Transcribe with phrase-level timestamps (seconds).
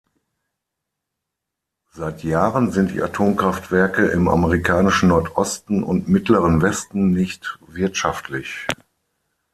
[1.91, 8.65] Seit Jahren sind die Atomkraftwerke im amerikanischen Nordosten und mittleren Westen nicht wirtschaftlich.